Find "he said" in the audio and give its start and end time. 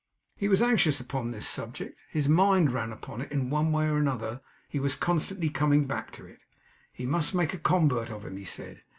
8.35-8.81